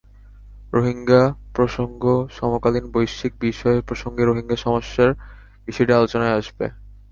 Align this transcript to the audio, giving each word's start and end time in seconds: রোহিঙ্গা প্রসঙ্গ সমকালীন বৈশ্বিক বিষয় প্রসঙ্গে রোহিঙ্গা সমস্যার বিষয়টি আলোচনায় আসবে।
রোহিঙ্গা 0.73 1.21
প্রসঙ্গ 1.55 2.03
সমকালীন 2.31 2.85
বৈশ্বিক 2.91 3.33
বিষয় 3.39 3.77
প্রসঙ্গে 3.81 4.23
রোহিঙ্গা 4.25 4.57
সমস্যার 4.57 5.09
বিষয়টি 5.67 5.91
আলোচনায় 5.93 6.37
আসবে। 6.37 6.65